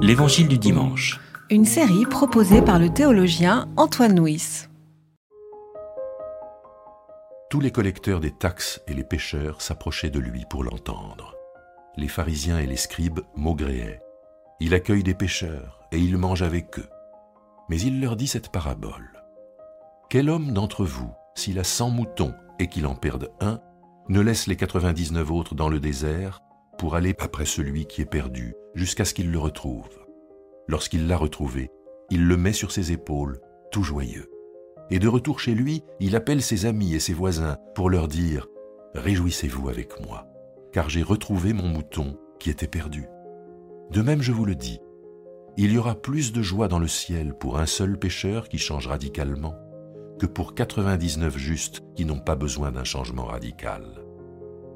L'Évangile 0.00 0.48
du 0.48 0.58
dimanche. 0.58 1.20
Une 1.50 1.64
série 1.64 2.06
proposée 2.06 2.62
par 2.62 2.78
le 2.78 2.88
théologien 2.88 3.68
Antoine 3.76 4.18
Nuis. 4.18 4.66
Tous 7.50 7.60
les 7.60 7.70
collecteurs 7.70 8.20
des 8.20 8.30
taxes 8.30 8.80
et 8.86 8.94
les 8.94 9.04
pêcheurs 9.04 9.60
s'approchaient 9.60 10.10
de 10.10 10.18
lui 10.18 10.44
pour 10.48 10.64
l'entendre. 10.64 11.34
Les 11.96 12.08
pharisiens 12.08 12.58
et 12.58 12.66
les 12.66 12.76
scribes 12.76 13.20
maugréaient. 13.36 14.00
Il 14.60 14.74
accueille 14.74 15.02
des 15.02 15.14
pêcheurs 15.14 15.80
et 15.92 15.98
il 15.98 16.16
mange 16.16 16.42
avec 16.42 16.78
eux. 16.78 16.88
Mais 17.68 17.80
il 17.80 18.00
leur 18.00 18.16
dit 18.16 18.26
cette 18.28 18.50
parabole. 18.50 19.10
Quel 20.08 20.30
homme 20.30 20.52
d'entre 20.52 20.84
vous, 20.84 21.12
s'il 21.34 21.58
a 21.58 21.64
cent 21.64 21.90
moutons 21.90 22.34
et 22.58 22.68
qu'il 22.68 22.86
en 22.86 22.94
perde 22.94 23.30
un, 23.40 23.60
ne 24.08 24.20
laisse 24.20 24.46
les 24.46 24.56
99 24.56 25.30
autres 25.30 25.54
dans 25.54 25.68
le 25.68 25.80
désert 25.80 26.40
pour 26.78 26.94
aller 26.94 27.14
après 27.18 27.44
celui 27.44 27.86
qui 27.86 28.00
est 28.00 28.06
perdu 28.06 28.54
jusqu'à 28.78 29.04
ce 29.04 29.12
qu'il 29.12 29.30
le 29.30 29.38
retrouve. 29.38 29.88
Lorsqu'il 30.68 31.06
l'a 31.06 31.16
retrouvé, 31.16 31.70
il 32.10 32.26
le 32.26 32.36
met 32.36 32.52
sur 32.52 32.72
ses 32.72 32.92
épaules, 32.92 33.40
tout 33.70 33.82
joyeux. 33.82 34.30
Et 34.90 34.98
de 34.98 35.08
retour 35.08 35.40
chez 35.40 35.54
lui, 35.54 35.82
il 36.00 36.16
appelle 36.16 36.40
ses 36.40 36.64
amis 36.64 36.94
et 36.94 37.00
ses 37.00 37.12
voisins 37.12 37.58
pour 37.74 37.90
leur 37.90 38.08
dire⁇ 38.08 38.46
Réjouissez-vous 39.00 39.68
avec 39.68 40.00
moi, 40.06 40.26
car 40.72 40.88
j'ai 40.88 41.02
retrouvé 41.02 41.52
mon 41.52 41.68
mouton 41.68 42.18
qui 42.38 42.48
était 42.48 42.68
perdu. 42.68 43.06
De 43.90 44.00
même 44.00 44.22
je 44.22 44.32
vous 44.32 44.46
le 44.46 44.54
dis, 44.54 44.80
il 45.56 45.72
y 45.72 45.78
aura 45.78 45.96
plus 45.96 46.32
de 46.32 46.40
joie 46.40 46.68
dans 46.68 46.78
le 46.78 46.86
ciel 46.86 47.34
pour 47.34 47.58
un 47.58 47.66
seul 47.66 47.98
pécheur 47.98 48.48
qui 48.48 48.58
change 48.58 48.86
radicalement 48.86 49.56
que 50.20 50.26
pour 50.26 50.54
99 50.54 51.36
justes 51.36 51.82
qui 51.96 52.04
n'ont 52.04 52.20
pas 52.20 52.36
besoin 52.36 52.70
d'un 52.70 52.84
changement 52.84 53.24
radical. 53.24 53.82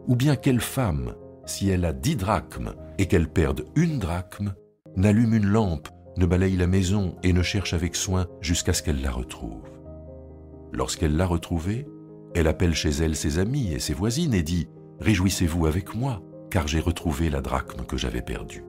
Ou 0.08 0.16
bien 0.16 0.34
quelle 0.34 0.60
femme, 0.60 1.14
si 1.46 1.68
elle 1.68 1.84
a 1.84 1.92
dix 1.92 2.16
drachmes 2.16 2.74
et 2.98 3.06
qu'elle 3.06 3.28
perde 3.28 3.64
une 3.76 3.98
drachme, 3.98 4.54
n'allume 4.96 5.34
une 5.34 5.46
lampe, 5.46 5.88
ne 6.16 6.26
balaye 6.26 6.56
la 6.56 6.66
maison 6.66 7.16
et 7.22 7.32
ne 7.32 7.42
cherche 7.42 7.74
avec 7.74 7.96
soin 7.96 8.26
jusqu'à 8.40 8.72
ce 8.72 8.82
qu'elle 8.82 9.02
la 9.02 9.10
retrouve. 9.10 9.62
Lorsqu'elle 10.72 11.16
l'a 11.16 11.26
retrouvée, 11.26 11.86
elle 12.34 12.46
appelle 12.46 12.74
chez 12.74 12.90
elle 12.90 13.16
ses 13.16 13.38
amis 13.38 13.72
et 13.72 13.78
ses 13.78 13.94
voisines 13.94 14.34
et 14.34 14.42
dit⁇ 14.42 14.68
Réjouissez-vous 15.04 15.66
avec 15.66 15.94
moi, 15.94 16.22
car 16.50 16.68
j'ai 16.68 16.80
retrouvé 16.80 17.28
la 17.28 17.40
drachme 17.40 17.84
que 17.86 17.96
j'avais 17.96 18.22
perdue. 18.22 18.64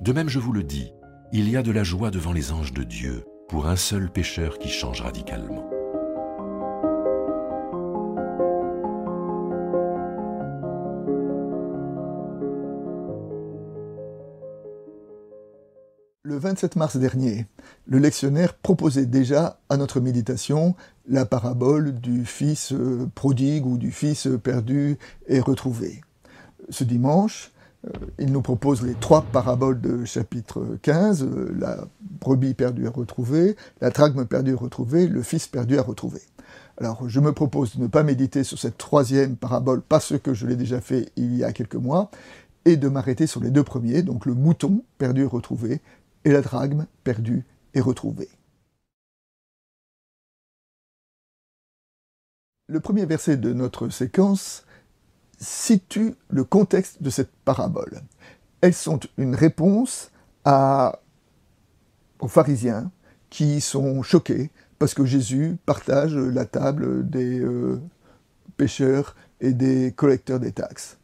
De 0.00 0.12
même 0.12 0.28
je 0.28 0.38
vous 0.38 0.52
le 0.52 0.62
dis, 0.62 0.92
il 1.32 1.48
y 1.48 1.56
a 1.56 1.62
de 1.62 1.72
la 1.72 1.84
joie 1.84 2.10
devant 2.10 2.32
les 2.32 2.52
anges 2.52 2.72
de 2.72 2.84
Dieu 2.84 3.24
pour 3.48 3.66
un 3.66 3.76
seul 3.76 4.10
pécheur 4.10 4.58
qui 4.58 4.68
change 4.68 5.00
radicalement. 5.00 5.77
Le 16.24 16.36
27 16.36 16.74
mars 16.74 16.96
dernier, 16.96 17.46
le 17.86 17.98
lectionnaire 17.98 18.52
proposait 18.52 19.06
déjà 19.06 19.60
à 19.68 19.76
notre 19.76 20.00
méditation 20.00 20.74
la 21.08 21.24
parabole 21.24 21.94
du 22.00 22.26
fils 22.26 22.72
euh, 22.72 23.08
prodigue 23.14 23.64
ou 23.64 23.78
du 23.78 23.92
fils 23.92 24.28
perdu 24.42 24.98
et 25.28 25.38
retrouvé. 25.38 26.00
Ce 26.70 26.82
dimanche, 26.82 27.52
euh, 27.86 27.90
il 28.18 28.32
nous 28.32 28.42
propose 28.42 28.82
les 28.82 28.94
trois 28.94 29.22
paraboles 29.22 29.80
de 29.80 30.04
chapitre 30.04 30.76
15, 30.82 31.22
euh, 31.22 31.54
la 31.56 31.86
brebis 32.20 32.52
perdue 32.52 32.84
et 32.86 32.88
retrouvée, 32.88 33.54
la 33.80 33.90
drachme 33.90 34.26
perdue 34.26 34.50
et 34.50 34.54
retrouvée, 34.54 35.06
le 35.06 35.22
fils 35.22 35.46
perdu 35.46 35.78
à 35.78 35.82
retrouver. 35.82 36.20
Alors 36.78 37.08
je 37.08 37.20
me 37.20 37.32
propose 37.32 37.76
de 37.76 37.82
ne 37.82 37.86
pas 37.86 38.02
méditer 38.02 38.42
sur 38.42 38.58
cette 38.58 38.76
troisième 38.76 39.36
parabole 39.36 39.80
parce 39.80 40.18
que 40.18 40.34
je 40.34 40.46
l'ai 40.46 40.56
déjà 40.56 40.80
fait 40.80 41.10
il 41.16 41.36
y 41.36 41.44
a 41.44 41.52
quelques 41.52 41.76
mois, 41.76 42.10
et 42.64 42.76
de 42.76 42.88
m'arrêter 42.88 43.26
sur 43.26 43.40
les 43.40 43.50
deux 43.50 43.64
premiers, 43.64 44.02
donc 44.02 44.26
le 44.26 44.34
mouton 44.34 44.82
perdu 44.98 45.22
et 45.22 45.26
retrouvé, 45.26 45.80
et 46.28 46.32
la 46.32 46.42
drachme 46.42 46.86
perdue 47.04 47.46
et 47.72 47.80
retrouvée. 47.80 48.28
Le 52.66 52.80
premier 52.80 53.06
verset 53.06 53.38
de 53.38 53.54
notre 53.54 53.88
séquence 53.88 54.66
situe 55.38 56.16
le 56.28 56.44
contexte 56.44 57.02
de 57.02 57.08
cette 57.08 57.32
parabole. 57.46 58.02
Elles 58.60 58.74
sont 58.74 59.00
une 59.16 59.34
réponse 59.34 60.10
aux 60.44 62.28
pharisiens 62.28 62.92
qui 63.30 63.62
sont 63.62 64.02
choqués 64.02 64.50
parce 64.78 64.92
que 64.92 65.06
Jésus 65.06 65.56
partage 65.64 66.14
la 66.14 66.44
table 66.44 67.08
des 67.08 67.40
euh, 67.40 67.80
pêcheurs 68.58 69.16
et 69.40 69.54
des 69.54 69.92
collecteurs 69.92 70.40
des 70.40 70.52
taxes. 70.52 70.98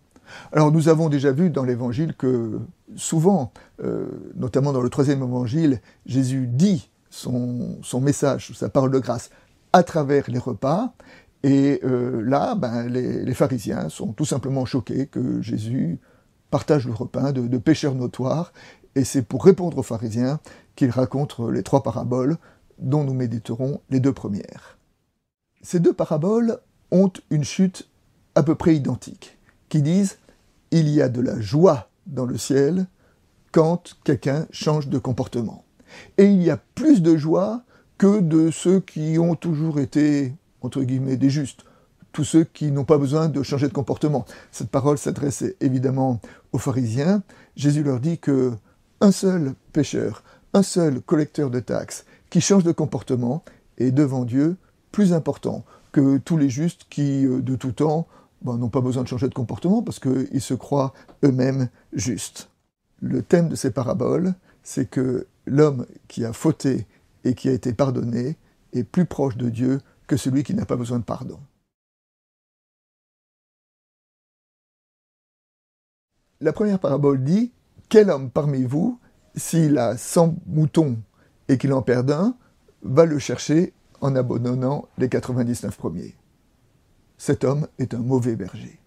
Alors 0.53 0.73
nous 0.73 0.89
avons 0.89 1.09
déjà 1.09 1.33
vu 1.33 1.51
dans 1.51 1.65
l'évangile 1.65 2.15
que 2.15 2.61
souvent, 2.97 3.53
euh, 3.83 4.09
notamment 4.35 4.73
dans 4.73 4.81
le 4.81 4.91
troisième 4.91 5.23
évangile, 5.23 5.81
Jésus 6.07 6.47
dit 6.47 6.91
son, 7.11 7.79
message, 8.01 8.53
sa 8.55 8.69
parole 8.69 8.91
de 8.91 8.99
grâce, 8.99 9.31
à 9.73 9.83
travers 9.83 10.25
les 10.29 10.39
repas. 10.39 10.95
Et 11.43 11.81
euh, 11.85 12.23
là, 12.23 12.55
ben, 12.55 12.89
les, 12.89 13.35
pharisiens 13.35 13.89
sont 13.89 14.13
tout 14.13 14.25
simplement 14.25 14.65
choqués 14.65 15.07
que 15.07 15.43
Jésus 15.43 15.99
partage 16.51 16.87
le 16.87 16.93
repas 16.93 17.33
de, 17.33 17.47
de 17.47 17.59
pécheurs 17.59 17.95
notoires. 17.95 18.53
Et 18.95 19.05
c'est 19.05 19.23
pour 19.23 19.45
répondre 19.45 19.79
aux 19.79 19.83
pharisiens 19.83 20.41
qu'il 20.77 20.91
raconte 20.91 21.39
les 21.53 21.63
trois 21.63 21.83
paraboles 21.83 22.37
dont 22.79 23.05
nous 23.05 23.15
méditerons 23.15 23.81
les 23.91 24.01
deux 24.01 24.13
premières. 24.13 24.79
Ces 25.63 25.81
deux 25.81 25.93
paraboles 25.93 26.59
ont 26.91 27.11
une 27.31 27.45
chute 27.45 27.89
à 28.35 28.43
peu 28.43 28.55
près 28.55 28.75
identique, 28.75 29.39
disent 29.83 30.19
il 30.71 30.89
y 30.89 31.01
a 31.01 31.09
de 31.09 31.21
la 31.21 31.41
joie 31.41 31.89
dans 32.07 32.27
le 32.27 32.39
ciel 32.39 32.87
quand 33.53 33.97
quelqu'un 34.05 34.47
change 34.51 34.89
de 34.89 34.99
comportement. 34.99 35.65
Et 36.19 36.25
il 36.25 36.43
y 36.43 36.51
a 36.51 36.57
plus 36.57 37.03
de 37.03 37.17
joie 37.17 37.63
que 37.99 38.21
de 38.21 38.51
ceux 38.51 38.81
qui 38.81 39.19
ont 39.19 39.37
toujours 39.37 39.79
été, 39.79 40.35
entre 40.61 40.83
guillemets, 40.83 41.17
des 41.17 41.31
justes, 41.31 41.65
tous 42.13 42.25
ceux 42.25 42.45
qui 42.45 42.71
n'ont 42.71 42.85
pas 42.85 42.99
besoin 42.99 43.29
de 43.29 43.43
changer 43.43 43.69
de 43.69 43.73
comportement. 43.73 44.25
Cette 44.51 44.71
parole 44.71 44.99
s'adresse 44.99 45.45
évidemment 45.61 46.21
aux 46.53 46.59
pharisiens. 46.59 47.23
Jésus 47.57 47.83
leur 47.83 48.01
dit 48.01 48.19
que 48.19 48.53
un 49.01 49.13
seul 49.13 49.55
pécheur, 49.73 50.23
un 50.53 50.63
seul 50.63 51.01
collecteur 51.01 51.51
de 51.51 51.61
taxes 51.61 52.05
qui 52.31 52.41
change 52.41 52.65
de 52.65 52.73
comportement 52.73 53.45
est 53.79 53.91
devant 53.91 54.25
Dieu 54.25 54.57
plus 54.93 55.13
important 55.13 55.65
que 55.93 56.19
tous 56.19 56.37
les 56.37 56.49
justes 56.49 56.87
qui, 56.91 57.27
euh, 57.27 57.41
de 57.41 57.55
tout 57.55 57.73
temps, 57.73 58.07
n'ont 58.45 58.69
pas 58.69 58.81
besoin 58.81 59.03
de 59.03 59.09
changer 59.09 59.29
de 59.29 59.35
comportement 59.35 59.83
parce 59.83 59.99
qu'ils 59.99 60.41
se 60.41 60.55
croient 60.55 60.93
eux-mêmes 61.25 61.69
justes. 61.93 62.51
Le 63.01 63.23
thème 63.23 63.49
de 63.49 63.57
ces 63.57 63.71
paraboles, 63.71 64.35
c'est 64.63 64.89
que 64.89 65.27
l'homme 65.47 65.87
qui 66.09 66.25
a 66.25 66.33
fauté 66.33 66.87
et 67.25 67.35
qui 67.35 67.49
a 67.49 67.53
été 67.53 67.73
pardonné 67.73 68.37
est 68.73 68.85
plus 68.85 69.07
proche 69.07 69.37
de 69.37 69.49
Dieu 69.49 69.81
que 70.07 70.17
celui 70.17 70.43
qui 70.43 70.55
n'a 70.55 70.67
pas 70.67 70.77
besoin 70.77 70.99
de 70.99 71.05
pardon. 71.05 71.39
La 76.41 76.53
première 76.53 76.79
parabole 76.79 77.23
dit 77.25 77.53
Quel 77.89 78.11
homme 78.11 78.31
parmi 78.31 78.65
vous, 78.65 78.99
s'il 79.35 79.79
a 79.79 79.97
100 79.97 80.37
moutons 80.47 80.99
et 81.49 81.57
qu'il 81.59 81.73
en 81.73 81.83
perd 81.83 82.11
un, 82.11 82.37
va 82.83 83.07
le 83.07 83.19
chercher 83.19 83.73
en 84.01 84.15
abandonnant 84.15 84.89
les 84.99 85.09
99 85.09 85.77
premiers? 85.77 86.15
Cet 87.25 87.43
homme 87.43 87.69
est 87.79 87.95
un 87.95 88.01
mauvais 88.01 88.37
berger. 88.37 88.79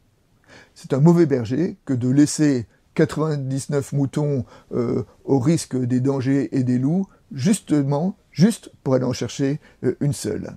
C'est 0.76 0.94
un 0.94 1.00
mauvais 1.00 1.26
berger 1.26 1.76
que 1.86 1.94
de 1.96 2.08
laisser 2.08 2.68
99 2.94 3.94
moutons 3.94 4.46
euh, 4.76 5.02
au 5.26 5.40
risque 5.40 5.76
des 5.76 6.02
dangers 6.02 6.56
et 6.56 6.64
des 6.64 6.78
loups, 6.78 7.08
justement, 7.32 8.16
juste 8.32 8.70
pour 8.84 8.94
aller 8.94 9.06
en 9.06 9.12
chercher 9.12 9.60
euh, 9.84 9.96
une 10.02 10.14
seule. 10.14 10.56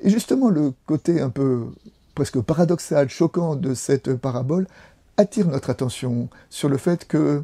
Et 0.00 0.08
justement, 0.08 0.48
le 0.48 0.72
côté 0.86 1.20
un 1.20 1.28
peu 1.28 1.66
presque 2.14 2.40
paradoxal, 2.40 3.10
choquant 3.10 3.54
de 3.54 3.74
cette 3.74 4.14
parabole 4.14 4.66
attire 5.18 5.46
notre 5.46 5.68
attention 5.68 6.30
sur 6.48 6.70
le 6.70 6.78
fait 6.78 7.06
que 7.06 7.42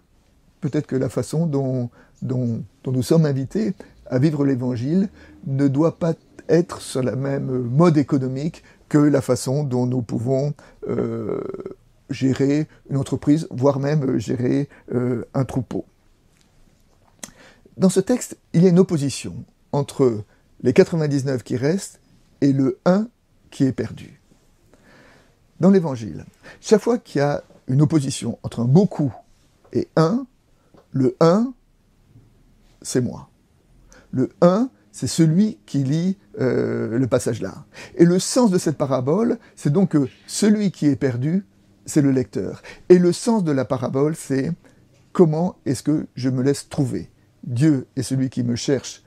peut-être 0.63 0.87
que 0.87 0.97
la 0.97 1.11
façon 1.11 1.45
dont, 1.45 1.91
dont 2.23 2.63
nous 2.87 3.03
sommes 3.03 3.27
invités 3.27 3.75
à 4.07 4.19
vivre 4.19 4.43
l'Évangile 4.47 5.11
ne 5.47 5.69
doit 5.69 5.99
pas 5.99 6.15
être 6.49 6.81
sur 6.81 7.03
la 7.03 7.17
même 7.17 7.63
mode 7.63 7.99
économique 7.99 8.63
que 8.89 8.99
la 8.99 9.21
façon 9.21 9.65
dont 9.65 9.87
nous 9.87 10.03
pouvons 10.03 10.55
euh, 10.89 11.41
gérer 12.11 12.69
une 12.89 12.97
entreprise, 12.97 13.49
voire 13.51 13.79
même 13.79 14.19
gérer 14.19 14.69
euh, 14.93 15.25
un 15.35 15.45
troupeau. 15.45 15.85
Dans 17.77 17.91
ce 17.91 18.01
texte, 18.01 18.39
il 18.53 18.63
y 18.63 18.67
a 18.67 18.71
une 18.71 18.79
opposition 18.79 19.45
entre 19.73 20.25
les 20.63 20.73
99 20.73 21.43
qui 21.43 21.57
restent 21.57 22.01
et 22.41 22.53
le 22.53 22.79
1 22.85 23.09
qui 23.51 23.65
est 23.65 23.73
perdu. 23.73 24.21
Dans 25.61 25.71
l'Évangile, 25.71 26.25
chaque 26.61 26.83
fois 26.83 26.99
qu'il 26.99 27.21
y 27.21 27.23
a 27.23 27.43
une 27.67 27.83
opposition 27.83 28.39
entre 28.43 28.61
un 28.61 28.65
beaucoup 28.65 29.13
et 29.73 29.89
un, 29.97 30.27
le 30.93 31.17
1, 31.21 31.53
c'est 32.83 33.01
moi. 33.01 33.29
Le 34.11 34.31
1, 34.41 34.71
c'est 34.97 35.07
celui 35.07 35.59
qui 35.67 35.85
lit 35.85 36.17
euh, 36.41 36.97
le 36.97 37.07
passage 37.07 37.43
là. 37.43 37.67
Et 37.97 38.07
le 38.07 38.19
sens 38.19 38.51
de 38.51 38.57
cette 38.57 38.79
parabole, 38.79 39.37
c'est 39.55 39.71
donc 39.71 39.91
que 39.91 40.09
celui 40.27 40.71
qui 40.71 40.87
est 40.87 40.97
perdu, 40.97 41.45
c'est 41.85 42.01
le 42.01 42.13
lecteur. 42.13 42.63
Et 42.89 42.99
le 42.99 43.13
sens 43.13 43.45
de 43.45 43.53
la 43.53 43.67
parabole, 43.67 44.17
c'est 44.17 44.53
comment 45.13 45.57
est-ce 45.67 45.83
que 45.83 46.07
je 46.15 46.31
me 46.31 46.43
laisse 46.43 46.71
trouver? 46.71 47.11
Dieu 47.45 47.87
est 47.95 48.03
celui 48.03 48.31
qui 48.31 48.43
me 48.43 48.57
cherche 48.57 49.03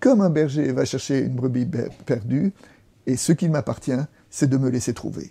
comme 0.00 0.22
un 0.22 0.30
berger 0.30 0.72
va 0.72 0.86
chercher 0.86 1.20
une 1.20 1.34
brebis 1.34 1.68
perdue, 2.06 2.54
et 3.06 3.18
ce 3.18 3.32
qu'il 3.32 3.50
m'appartient, 3.50 3.92
c'est 4.30 4.48
de 4.48 4.56
me 4.56 4.70
laisser 4.70 4.94
trouver. 4.94 5.30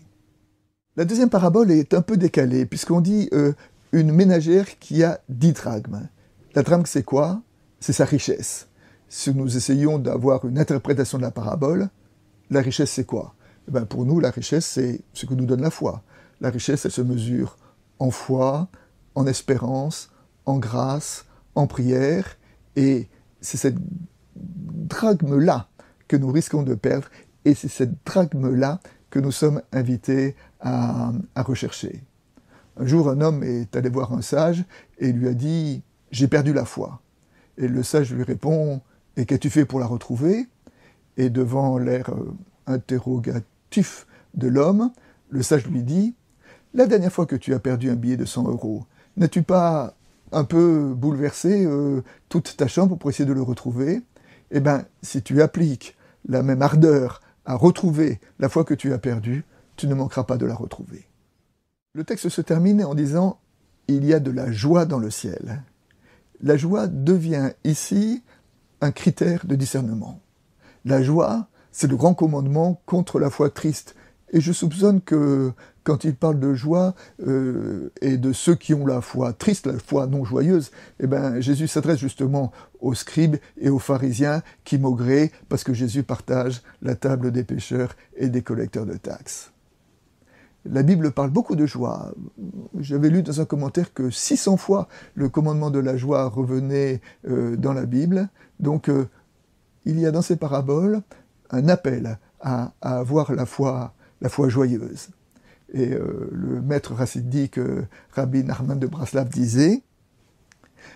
La 0.95 1.05
deuxième 1.05 1.31
parabole 1.31 1.71
est 1.71 1.95
un 1.95 2.03
peu 2.03 2.17
décalée, 2.17 2.67
puisqu'on 2.67 3.01
dit 3.01 3.29
euh, 3.33 3.53
une 3.93 4.11
ménagère 4.11 4.77
qui 4.77 5.03
a 5.03 5.21
dix 5.27 5.53
drachmes. 5.53 6.07
La 6.53 6.61
drachme, 6.61 6.85
c'est 6.85 7.03
quoi? 7.03 7.41
C'est 7.79 7.93
sa 7.93 8.05
richesse. 8.05 8.67
Si 9.15 9.31
nous 9.31 9.57
essayons 9.57 9.99
d'avoir 9.99 10.43
une 10.43 10.57
interprétation 10.57 11.19
de 11.19 11.23
la 11.23 11.29
parabole, 11.29 11.89
la 12.49 12.61
richesse, 12.61 12.89
c'est 12.89 13.05
quoi? 13.05 13.35
Eh 13.67 13.71
ben 13.71 13.85
Pour 13.85 14.07
nous, 14.07 14.19
la 14.19 14.31
richesse, 14.31 14.65
c'est 14.65 15.01
ce 15.13 15.27
que 15.27 15.35
nous 15.35 15.45
donne 15.45 15.61
la 15.61 15.69
foi. 15.69 16.01
La 16.41 16.49
richesse, 16.49 16.83
elle 16.85 16.91
se 16.91 17.03
mesure 17.03 17.55
en 17.99 18.09
foi, 18.09 18.69
en 19.13 19.27
espérance, 19.27 20.09
en 20.47 20.57
grâce, 20.57 21.27
en 21.53 21.67
prière, 21.67 22.37
et 22.75 23.07
c'est 23.39 23.57
cette 23.57 23.77
drachme-là 24.35 25.67
que 26.07 26.17
nous 26.17 26.31
risquons 26.31 26.63
de 26.63 26.73
perdre, 26.73 27.07
et 27.45 27.53
c'est 27.53 27.67
cette 27.67 28.03
drachme-là 28.07 28.79
que 29.11 29.19
nous 29.19 29.31
sommes 29.31 29.61
invités 29.71 30.35
à, 30.59 31.11
rechercher. 31.35 32.03
Un 32.77 32.87
jour, 32.87 33.09
un 33.09 33.21
homme 33.21 33.43
est 33.43 33.75
allé 33.75 33.89
voir 33.89 34.11
un 34.11 34.23
sage 34.23 34.65
et 34.97 35.11
lui 35.11 35.27
a 35.27 35.35
dit 35.35 35.83
J'ai 36.09 36.27
perdu 36.27 36.51
la 36.51 36.65
foi. 36.65 36.99
Et 37.59 37.67
le 37.67 37.83
sage 37.83 38.11
lui 38.11 38.23
répond 38.23 38.81
Et 39.17 39.25
qu'as-tu 39.25 39.49
fait 39.49 39.65
pour 39.65 39.79
la 39.79 39.85
retrouver? 39.85 40.47
Et 41.17 41.29
devant 41.29 41.77
l'air 41.77 42.09
euh, 42.09 42.33
interrogatif 42.65 44.07
de 44.33 44.47
l'homme, 44.47 44.91
le 45.29 45.43
sage 45.43 45.67
lui 45.67 45.83
dit 45.83 46.15
La 46.73 46.87
dernière 46.87 47.11
fois 47.11 47.25
que 47.25 47.35
tu 47.35 47.53
as 47.53 47.59
perdu 47.59 47.89
un 47.89 47.95
billet 47.95 48.17
de 48.17 48.25
100 48.25 48.47
euros, 48.47 48.85
n'as-tu 49.17 49.43
pas 49.43 49.95
un 50.31 50.43
peu 50.43 50.93
bouleversé 50.95 51.65
euh, 51.65 52.01
toute 52.29 52.57
ta 52.57 52.67
chambre 52.67 52.97
pour 52.97 53.09
essayer 53.09 53.25
de 53.25 53.33
le 53.33 53.41
retrouver? 53.41 54.01
Eh 54.51 54.59
bien, 54.59 54.85
si 55.01 55.21
tu 55.21 55.41
appliques 55.41 55.95
la 56.27 56.41
même 56.43 56.61
ardeur 56.61 57.21
à 57.45 57.55
retrouver 57.55 58.19
la 58.39 58.49
foi 58.49 58.63
que 58.63 58.73
tu 58.73 58.93
as 58.93 58.97
perdue, 58.97 59.45
tu 59.75 59.87
ne 59.87 59.95
manqueras 59.95 60.23
pas 60.23 60.37
de 60.37 60.45
la 60.45 60.55
retrouver. 60.55 61.07
Le 61.93 62.03
texte 62.03 62.29
se 62.29 62.41
termine 62.41 62.83
en 62.83 62.95
disant 62.95 63.39
Il 63.87 64.05
y 64.05 64.13
a 64.13 64.19
de 64.19 64.31
la 64.31 64.51
joie 64.51 64.85
dans 64.85 64.99
le 64.99 65.11
ciel. 65.11 65.63
La 66.41 66.57
joie 66.57 66.87
devient 66.87 67.51
ici 67.63 68.23
un 68.83 68.91
critère 68.91 69.45
de 69.45 69.55
discernement. 69.55 70.19
La 70.83 71.01
joie, 71.01 71.47
c'est 71.71 71.87
le 71.87 71.95
grand 71.95 72.13
commandement 72.13 72.81
contre 72.85 73.17
la 73.17 73.29
foi 73.29 73.49
triste. 73.49 73.95
Et 74.33 74.41
je 74.41 74.51
soupçonne 74.51 74.99
que 74.99 75.53
quand 75.83 76.03
il 76.03 76.15
parle 76.15 76.39
de 76.39 76.53
joie 76.53 76.95
euh, 77.25 77.91
et 78.01 78.17
de 78.17 78.33
ceux 78.33 78.55
qui 78.55 78.73
ont 78.73 78.85
la 78.85 78.99
foi 78.99 79.31
triste, 79.31 79.67
la 79.67 79.79
foi 79.79 80.05
non 80.07 80.25
joyeuse, 80.25 80.71
eh 80.99 81.07
ben, 81.07 81.39
Jésus 81.39 81.67
s'adresse 81.67 81.99
justement 81.99 82.51
aux 82.81 82.93
scribes 82.93 83.37
et 83.57 83.69
aux 83.69 83.79
pharisiens 83.79 84.41
qui 84.65 84.77
maugraient 84.77 85.31
parce 85.47 85.63
que 85.63 85.73
Jésus 85.73 86.03
partage 86.03 86.61
la 86.81 86.95
table 86.95 87.31
des 87.31 87.45
pécheurs 87.45 87.95
et 88.17 88.27
des 88.27 88.41
collecteurs 88.41 88.85
de 88.85 88.97
taxes. 88.97 89.52
La 90.65 90.81
Bible 90.81 91.11
parle 91.11 91.29
beaucoup 91.29 91.55
de 91.55 91.65
joie. 91.65 92.13
J'avais 92.79 93.09
lu 93.09 93.21
dans 93.21 93.41
un 93.41 93.45
commentaire 93.45 93.93
que 93.93 94.09
600 94.09 94.57
fois 94.57 94.87
le 95.13 95.27
commandement 95.27 95.71
de 95.71 95.79
la 95.79 95.97
joie 95.97 96.29
revenait 96.29 97.01
euh, 97.27 97.57
dans 97.57 97.73
la 97.73 97.85
Bible. 97.85 98.29
Donc 98.59 98.87
euh, 98.87 99.09
il 99.85 99.99
y 99.99 100.05
a 100.05 100.11
dans 100.11 100.21
ces 100.21 100.37
paraboles 100.37 101.01
un 101.49 101.67
appel 101.67 102.17
à, 102.39 102.73
avoir 102.81 103.33
la 103.33 103.45
foi, 103.45 103.93
la 104.21 104.29
foi 104.29 104.47
joyeuse. 104.47 105.09
Et 105.73 105.93
euh, 105.93 106.29
le 106.31 106.61
maître 106.61 106.93
racidique 106.93 107.59
Rabbi 108.11 108.43
Nachman 108.43 108.79
de 108.79 108.87
Braslav 108.87 109.27
disait 109.27 109.81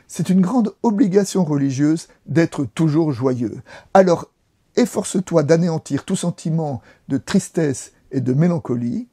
C'est 0.07 0.29
une 0.29 0.41
grande 0.41 0.73
obligation 0.81 1.43
religieuse 1.43 2.07
d'être 2.25 2.63
toujours 2.63 3.11
joyeux. 3.11 3.61
Alors 3.93 4.31
efforce-toi 4.77 5.43
d'anéantir 5.43 6.05
tout 6.05 6.15
sentiment 6.15 6.81
de 7.09 7.17
tristesse 7.17 7.91
et 8.11 8.21
de 8.21 8.33
mélancolie, 8.33 9.09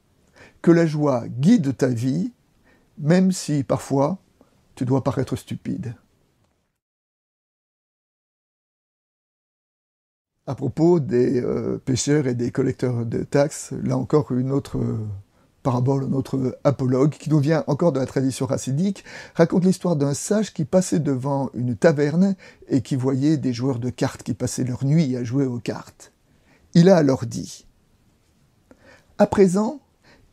que 0.65 0.71
la 0.71 0.87
joie 0.87 1.29
guide 1.29 1.77
ta 1.77 1.89
vie, 1.89 2.33
même 2.97 3.33
si 3.33 3.65
parfois 3.65 4.17
tu 4.75 4.87
dois 4.87 5.05
paraître 5.05 5.37
stupide. 5.37 5.95
À 10.47 10.55
propos 10.55 11.01
des 11.01 11.43
euh, 11.43 11.77
pêcheurs 11.77 12.27
et 12.27 12.35
des 12.35 12.51
collecteurs 12.51 13.05
de 13.05 13.25
taxes, 13.25 13.75
là 13.83 13.99
encore 13.99 14.33
une 14.33 14.51
autre 14.51 14.81
parabole, 15.63 16.07
notre 16.07 16.59
apologue, 16.65 17.11
qui 17.11 17.29
nous 17.29 17.41
vient 17.41 17.65
encore 17.67 17.93
de 17.93 18.01
la 18.01 18.07
tradition 18.07 18.47
racidique, 18.47 19.05
raconte 19.35 19.67
l'histoire 19.67 19.97
d'un 19.97 20.15
sage 20.15 20.55
qui 20.55 20.65
passait 20.65 20.99
devant 20.99 21.51
une 21.53 21.77
taverne 21.77 22.37
et 22.69 22.81
qui 22.81 22.97
voyait 22.97 23.37
des 23.37 23.53
joueurs 23.53 23.79
de 23.79 23.91
cartes 23.91 24.23
qui 24.23 24.33
passaient 24.33 24.65
leur 24.65 24.87
nuit 24.87 25.15
à 25.15 25.25
jouer 25.25 25.45
aux 25.45 25.61
cartes. 25.61 26.13
Il 26.73 26.89
a 26.89 26.97
alors 26.97 27.27
dit 27.27 27.67
À 29.19 29.27
présent, 29.27 29.81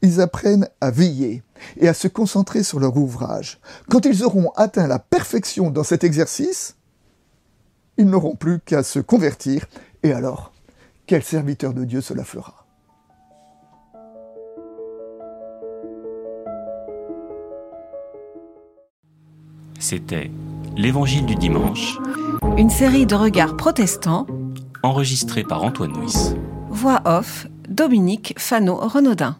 ils 0.01 0.21
apprennent 0.21 0.67
à 0.79 0.91
veiller 0.91 1.43
et 1.77 1.87
à 1.87 1.93
se 1.93 2.07
concentrer 2.07 2.63
sur 2.63 2.79
leur 2.79 2.97
ouvrage. 2.97 3.59
Quand 3.89 4.05
ils 4.05 4.23
auront 4.23 4.51
atteint 4.55 4.87
la 4.87 4.99
perfection 4.99 5.69
dans 5.69 5.83
cet 5.83 6.03
exercice, 6.03 6.75
ils 7.97 8.05
n'auront 8.07 8.35
plus 8.35 8.59
qu'à 8.59 8.83
se 8.83 8.99
convertir, 8.99 9.65
et 10.03 10.13
alors, 10.13 10.51
quel 11.05 11.23
serviteur 11.23 11.73
de 11.73 11.83
Dieu 11.83 12.01
cela 12.01 12.23
fera? 12.23 12.65
C'était 19.79 20.31
L'Évangile 20.77 21.25
du 21.25 21.35
dimanche. 21.35 21.97
Une 22.57 22.69
série 22.69 23.05
de 23.05 23.15
regards 23.15 23.57
protestants. 23.57 24.25
Enregistrée 24.83 25.43
par 25.43 25.63
Antoine 25.63 25.91
Nuis. 25.91 26.33
Voix 26.69 27.01
off, 27.05 27.47
Dominique 27.67 28.33
Fano-Renaudin. 28.37 29.37